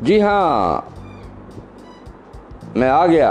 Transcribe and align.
जी 0.00 0.18
हाँ 0.20 0.92
मैं 2.76 2.88
आ 2.88 3.06
गया। 3.06 3.30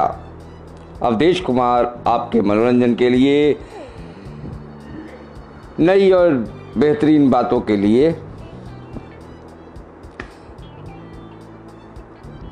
अवधेश 1.04 1.40
कुमार 1.42 1.86
आपके 2.08 2.42
मनोरंजन 2.42 2.96
के 2.96 3.10
लिए, 3.10 3.58
नई 5.80 6.12
और 6.12 6.34
बेहतरीन 6.78 7.30
बातों 7.30 7.60
के 7.62 7.76
लिए 7.78 8.12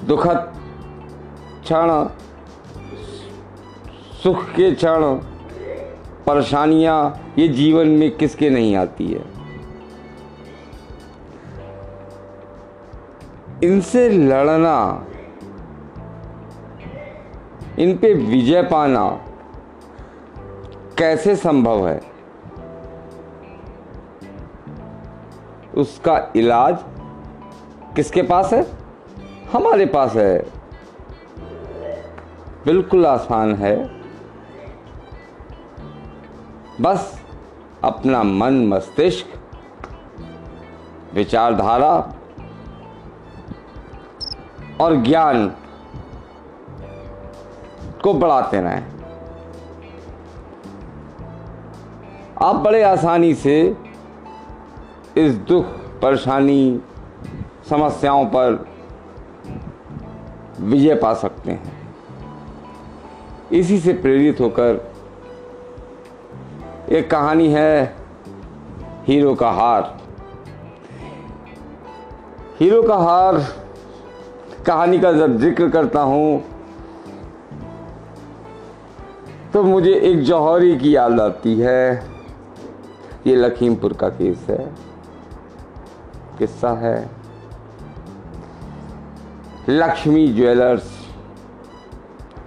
दुखद 0.06 0.54
क्षण, 1.64 1.92
सुख 4.24 4.44
के 4.50 4.72
क्षण, 4.72 5.04
परेशानियाँ, 6.28 6.98
ये 7.40 7.48
जीवन 7.48 7.88
में 7.90 8.10
किसके 8.18 8.50
नहीं 8.50 8.76
आती 8.76 9.08
है? 9.08 9.24
इनसे 13.64 14.10
लड़ना, 14.10 15.06
इन 17.80 17.98
पे 17.98 18.14
विजय 18.14 18.64
पाना 18.64 19.10
कैसे 20.98 21.36
संभव 21.36 21.88
है? 21.88 22.02
उसका 25.78 26.34
इलाज 26.36 26.78
किसके 27.96 28.22
पास 28.22 28.54
है? 28.54 28.68
हमारे 29.54 29.86
पास 29.86 30.16
है। 30.16 30.40
बिल्कुल 32.66 33.06
आसान 33.06 33.56
है। 33.56 34.04
बस 36.82 37.22
अपना 37.84 38.24
मन 38.24 38.68
मस्तिष्क, 38.68 39.26
विचारधारा 41.14 42.14
और 44.84 44.96
ज्ञान 44.96 45.48
को 48.04 48.14
बढ़ाते 48.14 48.62
रहें। 48.62 48.84
आप 52.42 52.56
बड़े 52.56 52.84
आसानी 52.84 53.34
से 53.36 53.78
इस 55.18 55.36
दुख, 55.36 55.66
परेशानी, 56.02 56.82
समस्याओं 57.70 58.26
पर 58.26 58.66
विजय 60.60 60.96
पा 60.96 61.14
सकते 61.14 61.52
हैं। 61.52 61.94
इसी 63.52 63.80
से 63.80 63.94
प्रेरित 63.94 64.40
होकर 64.42 64.94
एक 66.90 67.12
कहानी 67.12 67.48
है 67.48 67.96
हीरो 69.08 69.36
का 69.36 69.52
हार। 69.52 69.98
हीरो 72.60 72.84
का 72.84 72.96
हार 72.96 73.63
कहानी 74.66 75.00
का 75.00 75.12
जब 75.14 75.38
ज़िक्र 75.38 75.70
करता 75.70 76.02
हूँ 76.02 76.44
तो 79.54 79.64
मुझे 79.64 79.94
एक 79.94 80.22
जौहरी 80.24 80.76
की 80.80 80.96
याद 80.96 81.20
आती 81.20 81.56
है। 81.60 82.14
ये 83.28 83.36
लखीमपुर 83.36 83.94
का 83.94 84.10
केस 84.12 84.46
है, 84.50 84.66
किस्सा 86.40 86.72
है। 86.80 86.98
लक्ष्मी 89.70 90.28
ज्वेलर्स, 90.30 90.90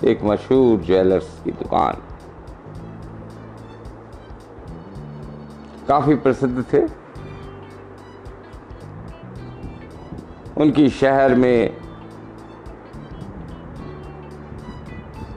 एक 0.04 0.24
मशहूर 0.24 0.80
ज्वेलर्स 0.80 1.40
की 1.44 1.50
दुकान। 1.52 2.02
काफ़ी 5.88 6.14
प्रसिद्ध 6.16 6.64
थे। 6.72 6.84
उनकी 10.60 10.88
शहर 10.90 11.34
में 11.34 11.85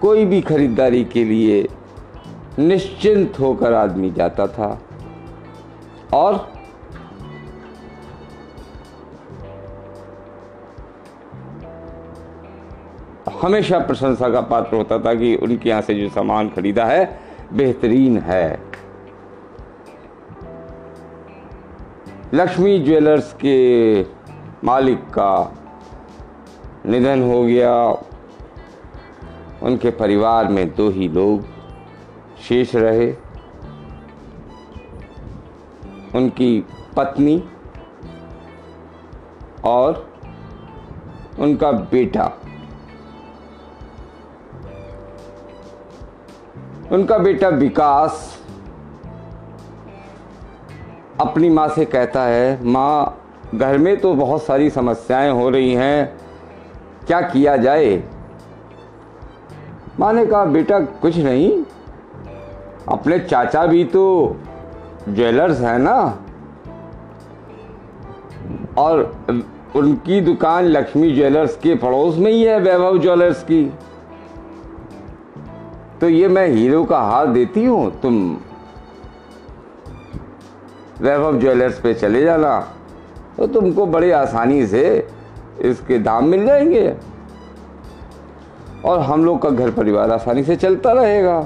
कोई 0.02 0.26
भी 0.26 0.42
खरीदारी 0.42 1.06
के 1.06 1.24
लिए 1.24 1.68
निश्चिंत 2.60 3.40
होकर 3.40 3.74
आदमी 3.74 4.12
जाता 4.12 4.48
था। 4.48 4.82
और 6.14 6.54
हमेशा 13.42 13.80
प्रशंसा 13.80 14.30
का 14.30 14.42
पात्र 14.42 14.76
होता 14.76 15.00
था 15.00 15.14
कि 15.14 15.36
उनके 15.36 15.70
यहाँ 15.70 15.82
से 15.82 15.94
जो 15.94 16.10
सामान 16.10 16.50
खरीदा 16.50 16.86
है, 16.86 17.20
बेहतरीन 17.54 18.18
है। 18.18 18.60
लक्ष्मी 22.34 22.80
ज्वेलर्स 22.80 23.34
के 23.34 24.02
मालिक 24.64 25.00
का 25.00 25.54
निधन 26.86 27.32
हो 27.32 27.44
गया। 27.44 28.04
उनके 29.64 29.90
परिवार 29.92 30.48
में 30.48 30.76
दो 30.76 30.90
ही 30.90 31.08
लोग 31.08 31.46
शेष 32.48 32.76
रहे। 32.76 33.14
उनकी 36.16 36.66
पत्नी 36.96 37.44
और 39.66 40.08
उनका 41.40 41.72
बेटा। 41.72 42.32
उनका 46.92 47.18
बेटा 47.18 47.48
विकास 47.48 48.38
अपनी 51.22 51.50
माँ 51.50 51.68
से 51.68 51.86
कहता 51.86 52.24
है, 52.24 52.64
माँ, 52.64 53.18
घर 53.56 53.78
में 53.78 54.00
तो 54.00 54.14
बहुत 54.14 54.44
सारी 54.44 54.70
समस्याएँ 54.70 55.32
हो 55.32 55.50
रही 55.50 55.74
हैं, 55.74 56.20
क्या 57.08 57.22
किया 57.22 57.58
जाए? 57.58 58.04
माँ 60.00 60.14
ने 60.14 60.26
कहा, 60.26 60.46
बेटा, 60.46 60.80
कुछ 60.80 61.18
नहीं। 61.18 61.64
अपने 62.90 63.20
चाचा 63.20 63.66
भी 63.66 63.84
तो 63.84 64.36
ज्वेलर्स 65.10 65.60
हैं 65.62 65.80
ना। 65.80 66.20
और 68.78 69.16
उनकी 69.76 70.22
दुकान 70.22 70.64
लक्ष्मी 70.64 71.12
ज्वेलर्स 71.12 71.58
के 71.58 71.76
पड़ोस 71.76 72.18
में 72.18 72.32
ही 72.32 72.44
है, 72.44 72.60
वैभव 72.60 73.00
ज्वेलर्स 73.00 73.44
की। 73.44 73.74
तो 76.02 76.10
ये 76.10 76.28
मैं 76.28 76.48
हीरो 76.48 76.84
का 76.84 77.00
हार 77.00 77.28
देती 77.28 77.66
हूँ, 77.66 78.02
तुम 78.02 78.38
वैभव 81.02 81.40
ज्वेलर्स 81.40 81.80
पे 81.80 81.94
चले 81.94 82.22
जाना। 82.22 82.60
तो 83.38 83.48
तुमको 83.48 83.86
बड़ी 83.86 84.12
आसानी 84.12 84.68
से 84.68 85.08
इसके 85.62 86.00
दाम 86.00 86.26
मिल 86.26 86.46
जाएँगे। 86.46 86.96
और 88.90 89.00
हम 89.00 89.26
लोग 89.26 89.42
का 89.42 89.50
घर 89.50 89.72
परिवार 89.72 90.12
आसानी 90.12 90.44
से 90.44 90.56
चलता 90.56 90.92
रहेगा। 90.92 91.40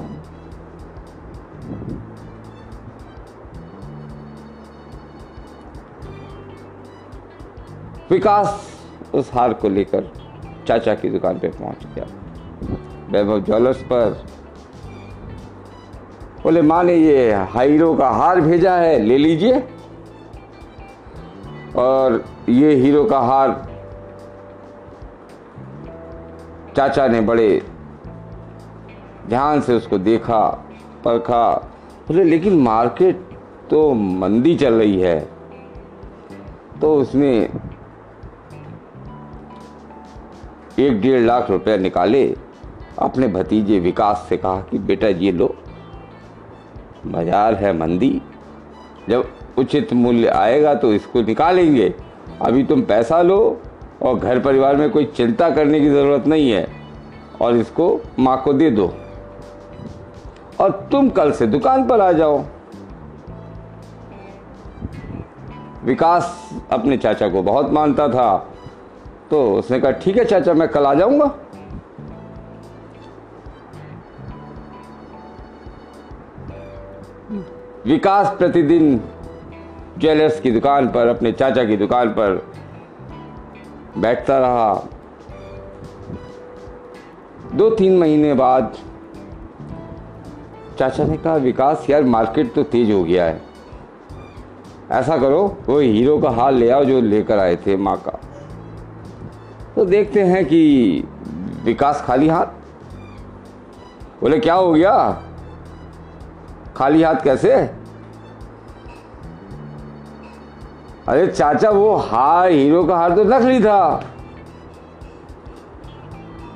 विकास 8.10 8.70
उस 9.14 9.30
हार 9.34 9.52
को 9.52 9.68
लेकर 9.68 10.10
चाचा 10.68 10.94
की 10.94 11.08
दुकान 11.08 11.38
पे 11.38 11.48
पहुँच 11.48 11.86
गया। 11.94 12.06
वैभव 13.10 13.40
ज्वेलर्स 13.40 13.82
पर 13.82 14.22
बोले 16.42 16.62
माँ 16.62 16.82
ने 16.84 16.94
ये 16.94 17.34
हीरो 17.50 17.94
का 17.94 18.08
हार 18.10 18.40
भेजा 18.40 18.74
है, 18.76 18.98
ले 18.98 19.18
लीजिए। 19.18 19.62
और 21.76 22.24
ये 22.48 22.74
हीरो 22.74 23.04
का 23.04 23.18
हार 23.18 23.50
चाचा 26.76 27.06
ने 27.08 27.20
बड़े 27.20 27.62
ध्यान 29.28 29.60
से 29.60 29.74
उसको 29.74 29.98
देखा, 29.98 30.40
परखा। 31.04 31.52
बोले, 32.08 32.24
लेकिन 32.24 32.60
मार्केट 32.60 33.28
तो 33.70 33.92
मंदी 33.94 34.54
चल 34.54 34.74
रही 34.74 35.00
है। 35.00 35.18
तो 36.80 36.94
उसने 36.94 37.30
एक 40.78 41.00
डेढ़ 41.00 41.20
लाख 41.20 41.50
रुपया 41.50 41.76
निकाले, 41.76 42.24
अपने 42.98 43.28
भतीजे 43.28 43.78
विकास 43.80 44.26
से 44.28 44.36
कहा 44.36 44.60
कि, 44.60 44.78
बेटा, 44.78 45.08
ये 45.08 45.32
लो, 45.32 45.54
बाज़ार 47.06 47.54
है 47.54 47.72
मंदी। 47.78 48.20
जब 49.08 49.32
उचित 49.58 49.92
मूल्य 49.92 50.28
आएगा 50.28 50.74
तो 50.74 50.92
इसको 50.94 51.22
निकालेंगे। 51.22 51.94
अभी 52.42 52.64
तुम 52.64 52.82
पैसा 52.82 53.20
लो 53.22 53.38
और 54.04 54.18
घर 54.18 54.38
परिवार 54.40 54.76
में 54.76 54.90
कोई 54.90 55.04
चिंता 55.06 55.50
करने 55.50 55.80
की 55.80 55.88
ज़रूरत 55.90 56.26
नहीं 56.26 56.50
है 56.50 56.66
और 57.40 57.56
इसको 57.56 58.00
माँ 58.18 58.40
को 58.42 58.52
दे 58.52 58.70
दो। 58.70 58.92
और 60.60 60.88
तुम 60.92 61.08
कल 61.10 61.32
से 61.32 61.46
दुकान 61.46 61.86
पर 61.88 62.00
आ 62.00 62.12
जाओ। 62.12 62.44
विकास 65.84 66.50
अपने 66.72 66.96
चाचा 66.96 67.28
को 67.28 67.42
बहुत 67.42 67.70
मानता 67.70 68.08
था। 68.08 68.36
तो 69.30 69.54
उसने 69.54 69.80
कहा, 69.80 69.90
ठीक 69.90 70.16
है 70.16 70.24
चाचा, 70.24 70.54
मैं 70.54 70.68
कल 70.68 70.86
आ 70.86 70.94
जाऊँगा। 70.94 71.24
विकास 77.86 78.34
प्रतिदिन 78.38 79.00
ज्वेलर्स 79.98 80.40
की 80.40 80.50
दुकान 80.50 80.88
पर, 80.88 81.06
अपने 81.06 81.32
चाचा 81.32 81.64
की 81.64 81.76
दुकान 81.76 82.08
पर 82.08 82.46
बैठता 83.98 84.38
रहा। 84.38 84.88
दो 87.54 87.70
तीन 87.70 87.98
महीने 87.98 88.34
बाद 88.34 88.76
चाचा 90.78 91.04
ने 91.04 91.16
कहा, 91.16 91.34
विकास 91.34 91.86
यार, 91.90 92.04
मार्केट 92.04 92.54
तो 92.54 92.62
तेज 92.62 92.92
हो 92.92 93.04
गया 93.04 93.24
है। 93.24 93.42
ऐसा 94.90 95.18
करो, 95.18 95.58
वो 95.66 95.78
हीरो 95.78 96.18
का 96.18 96.30
हाल 96.30 96.54
ले 96.54 96.70
आओ 96.70 96.84
जो 96.84 97.00
लेकर 97.00 97.38
आए 97.38 97.56
थे 97.56 97.76
माँ 97.76 97.96
का। 97.96 98.20
तो 99.76 99.84
देखते 99.84 100.22
हैं 100.22 100.44
कि 100.44 101.04
विकास 101.64 102.02
खाली 102.06 102.28
हाथ? 102.28 102.46
बोले, 104.20 104.38
क्या 104.38 104.54
हो 104.54 104.72
गया? 104.72 105.22
खाली 106.76 107.02
हाथ 107.02 107.14
कैसे? 107.14 107.83
अरे 111.08 111.26
चाचा, 111.26 111.70
वो 111.70 111.94
हार, 111.96 112.50
हीरो 112.50 112.84
का 112.84 112.96
हार 112.96 113.14
तो 113.16 113.24
नकली 113.24 113.60
था। 113.60 113.96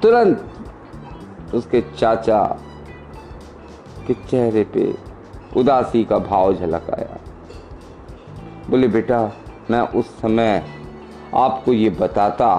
तुरंत 0.02 1.54
उसके 1.54 1.80
चाचा 1.90 2.42
के 4.06 4.14
चेहरे 4.14 4.64
पे 4.74 4.92
उदासी 5.56 6.04
का 6.04 6.18
भाव 6.20 6.54
झलक 6.54 6.90
आया। 6.90 7.18
बोले, 8.70 8.88
बेटा, 8.88 9.20
मैं 9.70 9.80
उस 9.80 10.18
समय 10.20 10.62
आपको 11.36 11.72
ये 11.72 11.90
बताता 11.90 12.56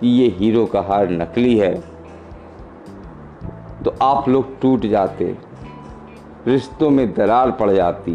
कि 0.00 0.08
ये 0.08 0.28
हीरो 0.38 0.66
का 0.66 0.80
हार 0.82 1.10
नकली 1.12 1.56
है 1.58 1.74
तो 3.84 3.94
आप 4.02 4.28
लोग 4.28 4.60
टूट 4.60 4.86
जाते, 4.86 5.36
रिश्तों 6.46 6.90
में 6.90 7.12
दरार 7.14 7.50
पड़ 7.50 7.70
जाती 7.70 8.12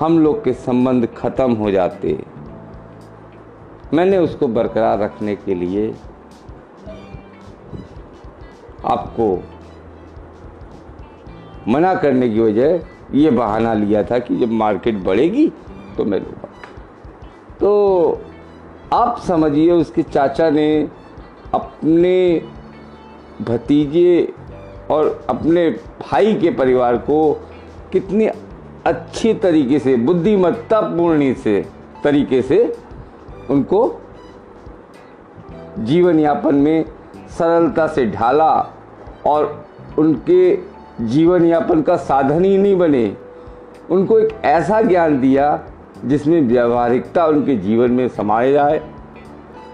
हम 0.00 0.18
लोग 0.18 0.42
के 0.44 0.52
संबंध 0.52 1.08
खत्म 1.16 1.52
हो 1.52 1.70
जाते। 1.70 2.18
मैंने 3.94 4.18
उसको 4.18 4.48
बरकरार 4.48 4.98
रखने 4.98 5.36
के 5.36 5.54
लिए 5.54 5.94
आपको 8.84 9.28
मना 11.68 11.94
करने 11.94 12.28
की 12.28 12.40
वजह 12.40 12.86
ये 13.14 13.30
बहाना 13.30 13.72
लिया 13.74 14.02
था 14.02 14.18
कि 14.18 14.36
जब 14.36 14.50
मार्केट 14.52 15.02
बढ़ेगी 15.04 15.46
तो 15.96 16.04
मैं 16.04 16.18
लूँगा। 16.20 16.48
तो 17.60 18.20
आप 18.92 19.18
समझिए, 19.18 19.70
उसके 19.70 20.02
चाचा 20.02 20.50
ने 20.50 20.88
अपने 21.54 22.42
भतीजे 23.42 24.32
और 24.90 25.26
अपने 25.28 25.70
भाई 26.02 26.34
के 26.34 26.50
परिवार 26.50 26.96
को 26.98 27.32
कितनी 27.92 28.26
अच्छी 28.86 29.34
तरीके 29.34 29.78
से, 29.78 29.96
बुद्धिमत्तापूर्ण 29.96 31.34
से, 31.34 31.66
तरीके 32.04 32.42
से 32.42 32.76
उनको 33.50 34.00
जीवन 35.78 36.20
यापन 36.20 36.54
में 36.54 36.84
सरलता 37.38 37.86
से 37.86 38.06
ढाला 38.06 38.66
और 39.26 39.66
उनके 39.98 40.58
जीवन 41.00 41.44
यापन 41.44 41.82
का 41.82 41.96
साधन 41.96 42.44
ही 42.44 42.58
नहीं 42.58 42.78
बने। 42.78 43.16
उनको 43.90 44.18
एक 44.18 44.40
ऐसा 44.44 44.82
ज्ञान 44.82 45.20
दिया 45.20 45.62
जिसमें 46.04 46.42
व्यवहारिकता 46.42 47.26
उनके 47.26 47.56
जीवन 47.56 47.90
में 47.90 48.08
समाये 48.08 48.52
जाए 48.52 48.90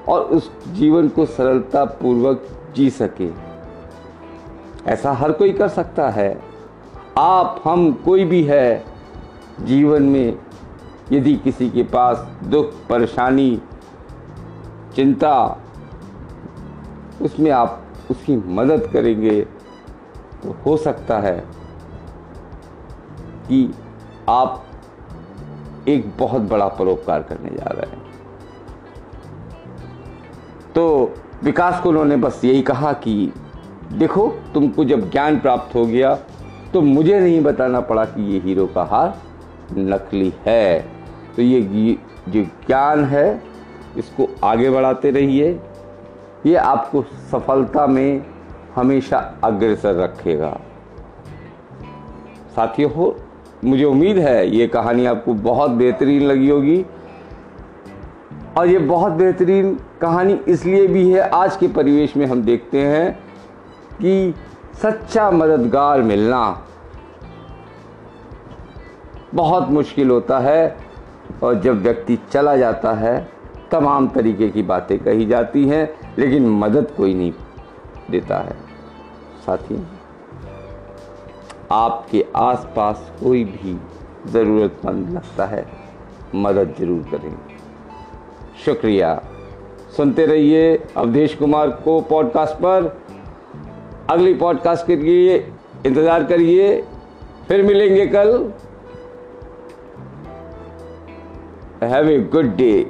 और 0.09 0.21
उस 0.21 0.67
जीवन 0.69 1.09
को 1.09 1.27
सरलता 1.27 1.85
पूर्वक 1.85 2.45
जी 2.77 2.91
सके। 2.91 3.31
ऐसा 4.87 5.13
हर 5.13 5.33
कोई 5.33 5.53
कर 5.53 5.69
सकता 5.69 6.11
है। 6.11 6.43
आप, 7.19 7.63
हम, 7.65 7.93
कोई 7.93 8.25
भी 8.25 8.43
है 8.43 8.92
जीवन 9.61 10.03
में 10.03 10.39
यदि 11.13 11.35
किसी 11.37 11.69
के 11.71 11.83
पास 11.83 12.27
दुख, 12.45 12.73
परेशानी, 12.89 13.61
चिंता, 14.97 15.59
उसमें 17.23 17.51
आप 17.51 17.83
उसकी 18.11 18.37
मदद 18.37 18.89
करेंगे 18.93 19.41
तो 20.43 20.57
हो 20.67 20.77
सकता 20.77 21.19
है 21.19 21.37
कि 23.49 23.75
आप 24.29 24.65
एक 25.89 26.13
बहुत 26.19 26.43
बड़ा 26.43 26.69
परोपकार 26.69 27.23
करने 27.23 27.51
जा 27.51 27.71
रहे 27.71 27.91
हैं। 27.91 28.01
तो 30.75 31.15
विकास 31.45 31.81
को 31.81 31.89
उन्होंने 31.89 32.17
बस 32.17 32.41
यही 32.45 32.63
कहा 32.63 32.93
कि 32.93 33.33
देखो, 33.93 34.27
तुमको 34.55 34.85
जब 34.85 35.11
ज्ञान 35.11 35.39
प्राप्त 35.41 35.75
हो 35.75 35.85
गया 35.87 36.15
तो 36.73 36.81
मुझे 36.81 37.19
नहीं 37.21 37.41
बताना 37.43 37.81
पड़ा 37.81 38.05
कि 38.05 38.33
ये 38.33 38.41
हीरो 38.41 38.67
का 38.67 38.85
हार। 38.85 39.17
नकली 39.73 40.33
है। 40.47 40.81
तो 41.37 41.43
ये 41.43 41.61
जो 42.29 42.43
ज्ञान 42.43 43.05
है, 43.05 43.43
इसको 43.97 44.29
आगे 44.45 44.71
बढ़ाते 44.71 45.11
रहिए। 45.11 45.61
ये 46.47 46.55
आपको 46.57 47.03
सफलता 47.03 47.87
में 47.87 48.25
हमेशा 48.75 49.35
अग्रसर 49.45 49.95
रखेगा। 49.95 50.61
साथियों, 52.57 52.93
हो, 52.93 53.17
मुझे 53.65 53.85
उम्मीद 53.85 54.19
है 54.19 54.57
ये 54.57 54.67
कहानी 54.67 55.07
आपको 55.07 55.35
बहुत 55.35 55.71
बेहतरीन 55.71 56.23
लगी 56.23 56.49
होगी। 56.51 56.85
और 58.59 58.69
ये 58.69 58.79
बहुत 58.79 59.13
बेहतरीन 59.13 59.79
कहानी 60.01 60.41
इसलिए 60.49 60.87
भी 60.87 61.11
है, 61.11 61.21
आज 61.21 61.57
के 61.57 61.69
परिवेश 61.69 62.17
में 62.17 62.27
हम 62.27 62.43
देखते 62.43 62.81
हैं 62.81 63.13
कि 63.93 64.35
सच्चा 64.83 65.31
मददगार 65.31 66.03
मिलना 66.03 66.67
बहुत 69.35 69.69
मुश्किल 69.69 70.11
होता 70.11 70.39
है 70.39 70.77
और 71.43 71.61
जब 71.61 71.83
व्यक्ति 71.83 72.19
चला 72.33 72.57
जाता 72.57 72.93
है, 72.93 73.29
तमाम 73.71 74.09
तरीके 74.09 74.49
की 74.49 74.63
बातें 74.63 74.99
कही 74.99 75.27
जाती 75.27 75.65
हैं, 75.69 75.89
लेकिन 76.19 76.49
मदद 76.59 76.91
कोई 76.97 77.15
नहीं 77.15 77.33
देता 78.11 78.39
है। 78.39 78.57
साथी, 79.47 79.83
आपके 81.73 82.25
आसपास 82.37 83.11
कोई 83.23 83.45
भी 83.45 83.79
ज़रूरतमंद 84.33 85.09
लगता 85.11 85.45
है, 85.47 85.67
मदद 86.35 86.75
ज़रूर 86.79 87.03
करें। 87.11 87.35
शुक्रिया। 88.65 89.21
सुनते 89.97 90.27
रहिए 90.27 90.77
अवधेश 90.97 91.35
कुमार 91.35 91.71
को 91.85 92.01
पॉडकास्ट 92.01 92.55
पर। 92.55 92.97
अगली 94.11 94.35
पॉडकास्ट 94.35 94.87
के 94.87 94.97
लिए 94.97 95.37
इंतज़ार 95.87 96.25
करिए। 96.25 96.77
फिर 97.49 97.63
मिलेंगे 97.63 98.07
कल। 98.07 98.53
Have 101.83 102.07
a 102.07 102.19
good 102.21 102.57
day. 102.57 102.87